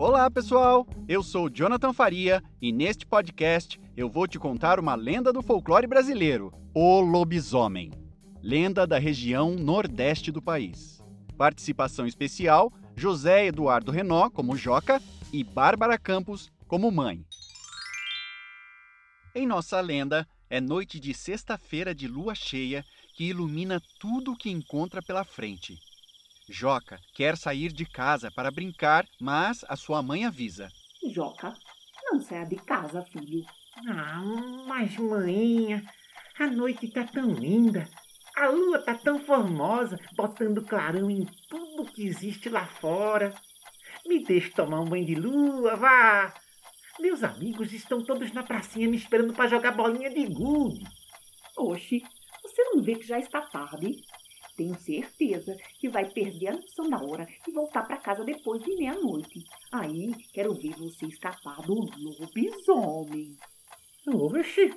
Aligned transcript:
Olá, 0.00 0.30
pessoal! 0.30 0.86
Eu 1.08 1.24
sou 1.24 1.50
Jonathan 1.50 1.92
Faria 1.92 2.40
e 2.62 2.70
neste 2.70 3.04
podcast 3.04 3.80
eu 3.96 4.08
vou 4.08 4.28
te 4.28 4.38
contar 4.38 4.78
uma 4.78 4.94
lenda 4.94 5.32
do 5.32 5.42
folclore 5.42 5.88
brasileiro: 5.88 6.52
o 6.72 7.00
lobisomem. 7.00 7.90
Lenda 8.40 8.86
da 8.86 8.96
região 8.96 9.56
nordeste 9.56 10.30
do 10.30 10.40
país. 10.40 11.02
Participação 11.36 12.06
especial: 12.06 12.72
José 12.94 13.46
Eduardo 13.46 13.90
Renó 13.90 14.30
como 14.30 14.56
Joca 14.56 15.02
e 15.32 15.42
Bárbara 15.42 15.98
Campos 15.98 16.48
como 16.68 16.92
mãe. 16.92 17.26
Em 19.34 19.48
nossa 19.48 19.80
lenda, 19.80 20.28
é 20.48 20.60
noite 20.60 21.00
de 21.00 21.12
sexta-feira 21.12 21.92
de 21.92 22.06
lua 22.06 22.36
cheia 22.36 22.84
que 23.16 23.24
ilumina 23.24 23.82
tudo 23.98 24.30
o 24.30 24.36
que 24.36 24.48
encontra 24.48 25.02
pela 25.02 25.24
frente. 25.24 25.76
Joca 26.48 26.98
quer 27.14 27.36
sair 27.36 27.72
de 27.72 27.84
casa 27.84 28.30
para 28.30 28.50
brincar, 28.50 29.06
mas 29.20 29.64
a 29.68 29.76
sua 29.76 30.02
mãe 30.02 30.24
avisa. 30.24 30.68
Joca, 31.12 31.54
não 32.04 32.20
saia 32.20 32.46
de 32.46 32.56
casa, 32.56 33.02
filho. 33.02 33.44
Ah, 33.86 34.22
mas 34.66 34.96
mãinha, 34.96 35.84
a 36.38 36.46
noite 36.46 36.88
tá 36.88 37.04
tão 37.04 37.32
linda. 37.32 37.86
A 38.34 38.48
lua 38.48 38.78
tá 38.78 38.94
tão 38.94 39.18
formosa, 39.18 39.98
botando 40.16 40.64
clarão 40.64 41.10
em 41.10 41.26
tudo 41.48 41.90
que 41.92 42.06
existe 42.06 42.48
lá 42.48 42.64
fora. 42.66 43.34
Me 44.06 44.24
deixe 44.24 44.50
tomar 44.50 44.80
um 44.80 44.84
banho 44.84 45.04
de 45.04 45.14
lua, 45.14 45.76
vá. 45.76 46.32
Meus 46.98 47.22
amigos 47.22 47.72
estão 47.72 48.02
todos 48.02 48.32
na 48.32 48.42
pracinha 48.42 48.88
me 48.88 48.96
esperando 48.96 49.34
para 49.34 49.48
jogar 49.48 49.72
bolinha 49.72 50.08
de 50.08 50.26
gude. 50.26 50.84
Oxe, 51.56 52.02
você 52.42 52.64
não 52.64 52.82
vê 52.82 52.94
que 52.94 53.06
já 53.06 53.18
está 53.18 53.42
tarde? 53.42 54.02
Tenho 54.58 54.76
certeza 54.80 55.56
que 55.78 55.88
vai 55.88 56.04
perder 56.10 56.48
a 56.48 56.52
noção 56.54 56.90
da 56.90 56.98
hora 56.98 57.28
e 57.46 57.52
voltar 57.52 57.84
para 57.86 57.96
casa 57.96 58.24
depois 58.24 58.60
de 58.60 58.74
meia-noite. 58.74 59.44
Aí 59.70 60.12
quero 60.32 60.52
ver 60.52 60.74
você 60.74 61.06
escapar 61.06 61.62
do 61.62 61.74
lobisomem. 61.74 63.36
Oxe, 64.08 64.74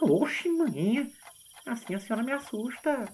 oxe, 0.00 0.48
mãe. 0.48 1.12
Assim 1.66 1.96
a 1.96 1.98
senhora 1.98 2.22
me 2.22 2.30
assusta. 2.30 3.12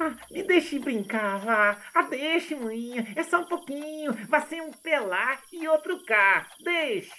Ah, 0.00 0.16
me 0.32 0.42
deixe 0.42 0.80
brincar, 0.80 1.38
vá. 1.38 1.80
Ah, 1.94 2.08
deixe, 2.08 2.56
mãe. 2.56 2.98
É 3.14 3.22
só 3.22 3.38
um 3.38 3.46
pouquinho. 3.46 4.12
Vai 4.28 4.44
ser 4.48 4.60
um 4.62 4.72
pelar 4.72 5.40
e 5.52 5.68
outro 5.68 6.02
cá. 6.06 6.50
Deixe. 6.60 7.12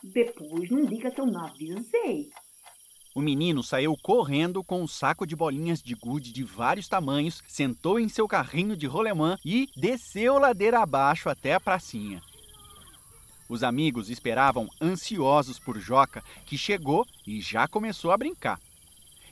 Depois 0.00 0.70
não 0.70 0.86
diga 0.86 1.10
que 1.10 1.20
eu 1.20 1.26
não 1.26 1.44
avisei. 1.44 2.30
O 3.16 3.22
menino 3.22 3.62
saiu 3.62 3.96
correndo 3.96 4.62
com 4.62 4.82
um 4.82 4.86
saco 4.86 5.26
de 5.26 5.34
bolinhas 5.34 5.82
de 5.82 5.94
gude 5.94 6.30
de 6.30 6.44
vários 6.44 6.86
tamanhos, 6.86 7.42
sentou 7.48 7.98
em 7.98 8.10
seu 8.10 8.28
carrinho 8.28 8.76
de 8.76 8.86
rolemã 8.86 9.38
e 9.42 9.70
desceu 9.74 10.38
ladeira 10.38 10.80
abaixo 10.80 11.30
até 11.30 11.54
a 11.54 11.60
pracinha. 11.60 12.20
Os 13.48 13.62
amigos 13.62 14.10
esperavam 14.10 14.68
ansiosos 14.78 15.58
por 15.58 15.80
Joca, 15.80 16.22
que 16.44 16.58
chegou 16.58 17.06
e 17.26 17.40
já 17.40 17.66
começou 17.66 18.10
a 18.10 18.18
brincar. 18.18 18.60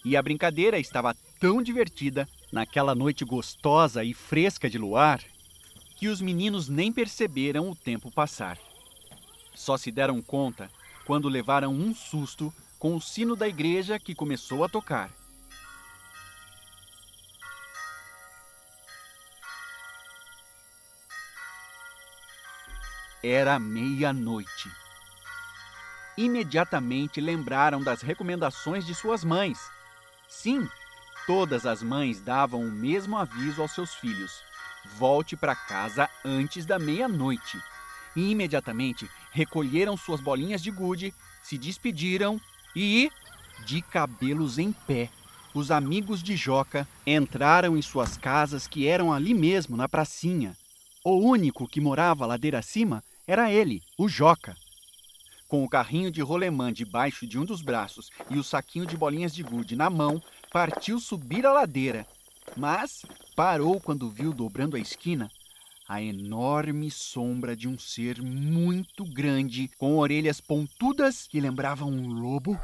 E 0.03 0.17
a 0.17 0.23
brincadeira 0.23 0.79
estava 0.79 1.15
tão 1.39 1.63
divertida, 1.63 2.27
naquela 2.51 2.95
noite 2.95 3.23
gostosa 3.23 4.03
e 4.03 4.15
fresca 4.15 4.71
de 4.71 4.79
luar, 4.79 5.23
que 5.99 6.09
os 6.09 6.23
meninos 6.23 6.71
nem 6.71 6.91
perceberam 6.91 7.69
o 7.69 7.77
tempo 7.77 8.11
passar. 8.11 8.59
Só 9.55 9.77
se 9.77 9.93
deram 9.93 10.23
conta 10.23 10.71
quando 11.05 11.29
levaram 11.29 11.75
um 11.75 11.95
susto 11.95 12.51
com 12.85 12.97
o 12.97 13.01
sino 13.01 13.35
da 13.35 13.49
igreja 13.49 13.99
que 13.99 14.15
começou 14.15 14.63
a 14.63 14.69
tocar. 14.69 15.11
Era 23.23 23.59
meia-noite. 23.59 24.71
Imediatamente 26.19 27.23
lembraram 27.23 27.83
das 27.83 28.03
recomendações 28.03 28.85
de 28.85 28.95
suas 28.95 29.25
mães. 29.25 29.59
Sim, 30.29 30.69
todas 31.27 31.65
as 31.65 31.83
mães 31.83 32.21
davam 32.21 32.61
o 32.61 32.71
mesmo 32.71 33.17
aviso 33.17 33.63
aos 33.63 33.73
seus 33.73 33.95
filhos: 33.95 34.43
volte 34.99 35.35
para 35.35 35.57
casa 35.57 36.07
antes 36.23 36.67
da 36.67 36.79
meia-noite. 36.79 37.59
E 38.15 38.31
imediatamente 38.31 39.11
recolheram 39.33 39.97
suas 39.97 40.21
bolinhas 40.21 40.63
de 40.63 40.71
gude, 40.71 41.15
se 41.43 41.57
despediram 41.57 42.39
e, 42.75 43.11
de 43.65 43.81
cabelos 43.83 44.59
em 44.59 44.73
pé, 44.73 45.09
os 45.55 45.71
amigos 45.71 46.23
de 46.23 46.37
Joca 46.37 46.89
entraram 47.07 47.77
em 47.77 47.83
suas 47.83 48.17
casas 48.17 48.67
que 48.67 48.89
eram 48.89 49.13
ali 49.13 49.33
mesmo, 49.33 49.77
na 49.77 49.89
pracinha. 49.89 50.57
O 51.05 51.17
único 51.17 51.69
que 51.69 51.81
morava 51.81 52.27
ladeira 52.27 52.59
acima 52.59 53.03
era 53.27 53.53
ele, 53.53 53.83
o 53.97 54.09
Joca. 54.09 54.57
Com 55.47 55.63
o 55.63 55.69
carrinho 55.69 56.11
de 56.11 56.21
rolemã 56.21 56.73
debaixo 56.73 57.27
de 57.27 57.39
um 57.39 57.45
dos 57.45 57.63
braços 57.63 58.11
e 58.29 58.37
o 58.37 58.43
saquinho 58.43 58.87
de 58.87 58.97
bolinhas 58.97 59.33
de 59.33 59.43
gude 59.43 59.77
na 59.77 59.89
mão, 59.89 60.21
partiu 60.51 60.99
subir 60.99 61.47
a 61.47 61.53
ladeira. 61.53 62.07
Mas 62.57 63.05
parou 63.37 63.81
quando 63.81 64.11
viu 64.11 64.33
dobrando 64.33 64.77
a 64.77 64.81
esquina 64.81 65.31
a 65.87 66.03
enorme 66.03 66.91
sombra 66.91 67.55
de 67.55 67.69
um 67.69 67.79
ser 67.79 68.23
muito 68.23 69.05
grande, 69.05 69.69
com 69.77 69.99
orelhas 69.99 70.41
pontudas 70.41 71.27
que 71.27 71.41
lembravam 71.41 71.89
um 71.89 72.09
lobo. 72.09 72.59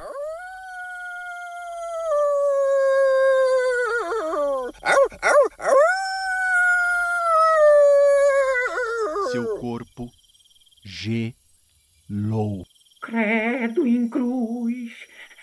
Seu 9.30 9.58
corpo 9.58 10.10
gelou. 10.82 12.66
Credo 13.02 13.86
em 13.86 14.08
cruz, 14.08 14.92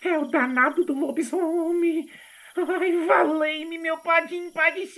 é 0.03 0.17
o 0.17 0.25
danado 0.25 0.83
do 0.83 0.93
lobisomem. 0.93 2.09
Ai, 2.55 3.05
valei-me, 3.05 3.77
meu 3.77 3.97
padinho 3.99 4.51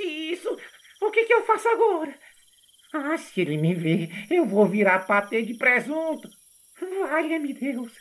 isso. 0.03 0.57
O 1.01 1.12
que, 1.12 1.25
que 1.25 1.34
eu 1.34 1.45
faço 1.45 1.68
agora? 1.68 2.13
Ah, 2.94 3.17
se 3.17 3.41
ele 3.41 3.57
me 3.57 3.75
ver, 3.75 4.09
eu 4.31 4.45
vou 4.45 4.66
virar 4.66 5.05
patê 5.05 5.44
de 5.44 5.53
presunto. 5.53 6.27
Valha-me 6.79 7.53
Deus, 7.53 7.91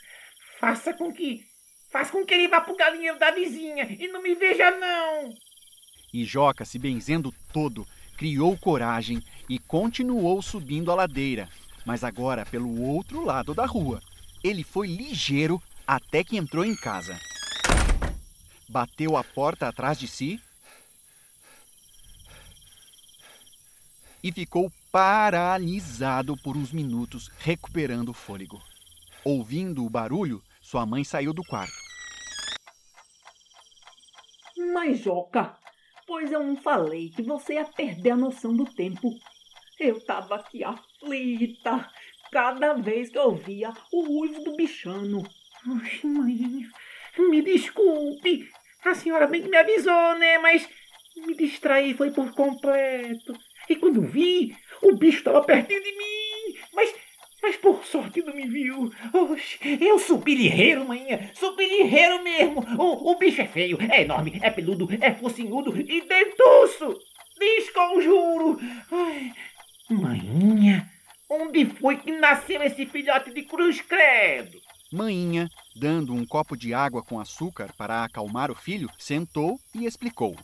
faça 0.59 0.93
com 0.93 1.13
que. 1.13 1.43
Faça 1.91 2.11
com 2.11 2.25
que 2.25 2.33
ele 2.33 2.47
vá 2.47 2.61
pro 2.61 2.75
galinheiro 2.75 3.19
da 3.19 3.31
vizinha 3.31 3.83
e 3.99 4.07
não 4.07 4.21
me 4.21 4.33
veja, 4.33 4.71
não. 4.71 5.33
E 6.11 6.23
Joca, 6.23 6.65
se 6.65 6.79
benzendo 6.79 7.33
todo, 7.53 7.85
criou 8.17 8.57
coragem 8.57 9.21
e 9.47 9.59
continuou 9.59 10.41
subindo 10.41 10.91
a 10.91 10.95
ladeira, 10.95 11.47
mas 11.85 12.03
agora 12.03 12.45
pelo 12.45 12.81
outro 12.81 13.23
lado 13.23 13.53
da 13.53 13.65
rua. 13.65 14.01
Ele 14.43 14.63
foi 14.63 14.87
ligeiro 14.87 15.61
até 15.85 16.23
que 16.23 16.37
entrou 16.37 16.65
em 16.65 16.75
casa. 16.75 17.19
Bateu 18.67 19.17
a 19.17 19.23
porta 19.23 19.67
atrás 19.67 19.99
de 19.99 20.07
si 20.07 20.39
e 24.23 24.31
ficou 24.31 24.71
paralisado 24.91 26.35
por 26.37 26.57
uns 26.57 26.71
minutos, 26.71 27.29
recuperando 27.39 28.09
o 28.09 28.13
fôlego. 28.13 28.61
Ouvindo 29.23 29.85
o 29.85 29.89
barulho, 29.89 30.41
sua 30.61 30.85
mãe 30.85 31.03
saiu 31.03 31.33
do 31.33 31.43
quarto. 31.43 31.73
Mas, 34.73 34.99
Joca, 34.99 35.57
pois 36.05 36.31
eu 36.31 36.43
não 36.43 36.55
falei 36.55 37.09
que 37.09 37.21
você 37.21 37.53
ia 37.53 37.65
perder 37.65 38.11
a 38.11 38.17
noção 38.17 38.55
do 38.55 38.65
tempo. 38.65 39.13
Eu 39.79 40.03
tava 40.05 40.35
aqui 40.35 40.63
aflita 40.63 41.89
cada 42.31 42.73
vez 42.73 43.09
que 43.09 43.17
eu 43.17 43.35
via 43.35 43.73
o 43.91 44.21
uivo 44.21 44.43
do 44.43 44.55
bichano. 44.55 45.23
Ai, 45.65 45.99
mãe, 46.03 46.67
me 47.17 47.41
desculpe. 47.41 48.49
A 48.85 48.93
senhora 48.95 49.27
bem 49.27 49.41
que 49.41 49.49
me 49.49 49.57
avisou, 49.57 50.17
né? 50.17 50.37
Mas 50.37 50.67
me 51.15 51.35
distraí 51.35 51.93
foi 51.93 52.11
por 52.11 52.31
completo. 52.33 53.33
E 53.69 53.75
quando 53.75 54.01
vi, 54.01 54.55
o 54.81 54.95
bicho 54.95 55.19
estava 55.19 55.43
pertinho 55.43 55.83
de 55.83 55.91
mim. 55.91 56.57
Mas, 56.73 56.93
mas 57.41 57.55
por 57.57 57.85
sorte 57.85 58.23
não 58.23 58.33
me 58.33 58.47
viu. 58.47 58.91
Oxe, 59.13 59.59
eu 59.79 59.99
sou 59.99 60.17
birreiro, 60.17 60.87
manhã. 60.87 61.29
Sou 61.35 61.55
birreiro 61.55 62.23
mesmo. 62.23 62.65
O, 62.77 63.11
o 63.11 63.17
bicho 63.17 63.41
é 63.41 63.47
feio, 63.47 63.77
é 63.79 64.01
enorme, 64.01 64.39
é 64.41 64.49
peludo, 64.49 64.87
é 64.99 65.13
focinhudo 65.13 65.79
e 65.79 66.01
dentuço. 66.01 66.99
Desconjuro. 67.37 68.59
Ai, 68.91 69.31
manhinha, 69.89 70.89
onde 71.29 71.65
foi 71.65 71.97
que 71.97 72.11
nasceu 72.11 72.61
esse 72.63 72.85
filhote 72.87 73.31
de 73.31 73.43
cruz 73.43 73.79
credo? 73.81 74.59
Maninha, 74.91 75.47
dando 75.75 76.13
um 76.15 76.25
copo 76.25 76.57
de 76.57 76.73
água 76.73 77.03
com 77.03 77.19
açúcar 77.19 77.71
para 77.77 78.03
acalmar 78.03 78.49
o 78.49 78.55
filho, 78.55 78.89
sentou 78.97 79.59
e 79.75 79.85
explicou. 79.85 80.35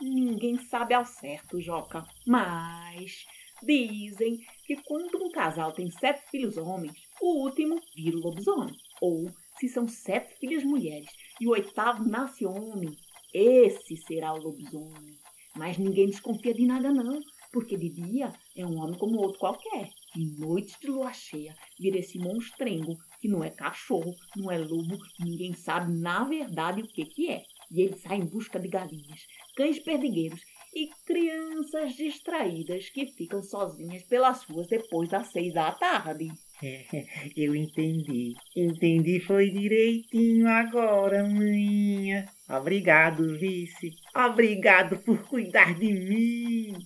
Ninguém 0.00 0.56
sabe 0.56 0.94
ao 0.94 1.04
certo, 1.04 1.60
Joca, 1.60 2.06
mas 2.26 3.24
dizem 3.62 4.38
que 4.66 4.76
quando 4.76 5.22
um 5.22 5.30
casal 5.30 5.72
tem 5.72 5.90
sete 5.90 6.22
filhos 6.30 6.56
homens, 6.56 6.96
o 7.20 7.44
último 7.44 7.78
vira 7.94 8.16
o 8.16 8.20
lobisomem. 8.20 8.74
Ou, 9.00 9.30
se 9.58 9.68
são 9.68 9.86
sete 9.86 10.34
filhas 10.38 10.64
mulheres 10.64 11.10
e 11.38 11.46
o 11.46 11.50
oitavo 11.50 12.08
nasce 12.08 12.46
homem, 12.46 12.96
esse 13.32 13.96
será 13.96 14.32
o 14.32 14.42
lobisomem. 14.42 15.18
Mas 15.54 15.76
ninguém 15.76 16.08
desconfia 16.08 16.54
de 16.54 16.64
nada, 16.64 16.90
não, 16.92 17.20
porque 17.52 17.76
de 17.76 17.90
dia 17.90 18.32
é 18.56 18.64
um 18.64 18.78
homem 18.78 18.98
como 18.98 19.18
outro 19.18 19.38
qualquer. 19.38 19.90
Em 20.16 20.38
noites 20.38 20.78
de 20.80 20.88
lua 20.88 21.12
cheia, 21.12 21.54
vira 21.78 21.98
esse 21.98 22.18
monstrengo, 22.18 22.96
que 23.20 23.28
não 23.28 23.44
é 23.44 23.50
cachorro, 23.50 24.16
não 24.34 24.50
é 24.50 24.58
lobo, 24.58 24.98
ninguém 25.18 25.52
sabe 25.54 25.92
na 25.92 26.24
verdade 26.24 26.82
o 26.82 26.88
que 26.88 27.04
que 27.04 27.30
é. 27.30 27.44
E 27.70 27.82
ele 27.82 27.96
sai 27.96 28.16
em 28.16 28.26
busca 28.26 28.58
de 28.58 28.68
galinhas, 28.68 29.26
cães 29.56 29.78
perdigueiros 29.78 30.40
e 30.74 30.88
crianças 31.04 31.94
distraídas 31.94 32.90
que 32.90 33.06
ficam 33.06 33.42
sozinhas 33.42 34.02
pelas 34.04 34.44
ruas 34.44 34.68
depois 34.68 35.08
das 35.08 35.28
seis 35.28 35.52
da 35.52 35.72
tarde. 35.72 36.30
Eu 37.36 37.54
entendi. 37.54 38.34
Entendi 38.56 39.20
foi 39.20 39.50
direitinho 39.50 40.48
agora, 40.48 41.24
manhã. 41.24 42.26
Obrigado, 42.48 43.38
vice. 43.38 43.92
Obrigado 44.14 44.98
por 44.98 45.22
cuidar 45.26 45.74
de 45.74 45.92
mim. 45.92 46.76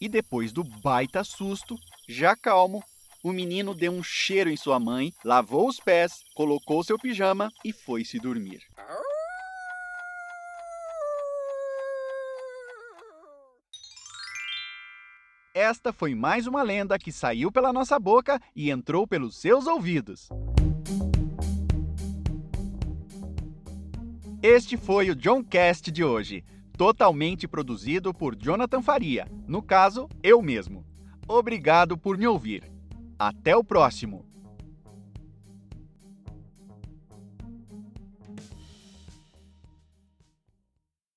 E 0.00 0.08
depois 0.08 0.52
do 0.52 0.62
baita 0.62 1.24
susto, 1.24 1.76
já 2.08 2.36
calmo, 2.36 2.82
o 3.22 3.32
menino 3.32 3.74
deu 3.74 3.90
um 3.90 4.02
cheiro 4.02 4.48
em 4.48 4.56
sua 4.56 4.78
mãe, 4.78 5.12
lavou 5.24 5.68
os 5.68 5.80
pés, 5.80 6.24
colocou 6.34 6.84
seu 6.84 6.96
pijama 6.96 7.52
e 7.64 7.72
foi 7.72 8.04
se 8.04 8.18
dormir. 8.18 8.60
Esta 15.60 15.92
foi 15.92 16.14
mais 16.14 16.46
uma 16.46 16.62
lenda 16.62 16.96
que 17.00 17.10
saiu 17.10 17.50
pela 17.50 17.72
nossa 17.72 17.98
boca 17.98 18.40
e 18.54 18.70
entrou 18.70 19.08
pelos 19.08 19.36
seus 19.36 19.66
ouvidos. 19.66 20.28
Este 24.40 24.76
foi 24.76 25.10
o 25.10 25.16
John 25.16 25.42
Cast 25.42 25.90
de 25.90 26.04
hoje, 26.04 26.44
totalmente 26.76 27.48
produzido 27.48 28.14
por 28.14 28.36
Jonathan 28.36 28.80
Faria, 28.80 29.26
no 29.48 29.60
caso, 29.60 30.08
eu 30.22 30.40
mesmo. 30.40 30.86
Obrigado 31.26 31.98
por 31.98 32.16
me 32.16 32.28
ouvir. 32.28 32.70
Até 33.18 33.56
o 33.56 33.64
próximo! 33.64 34.24